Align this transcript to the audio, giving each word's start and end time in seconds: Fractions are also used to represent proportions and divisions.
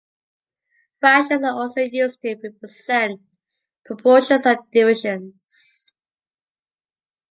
Fractions 0.99 1.43
are 1.43 1.53
also 1.53 1.81
used 1.81 2.21
to 2.23 2.33
represent 2.41 3.21
proportions 3.85 4.47
and 4.47 4.57
divisions. 4.73 5.91